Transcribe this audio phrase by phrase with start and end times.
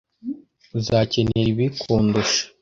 [0.77, 2.43] Uzakenera ibi kundusha.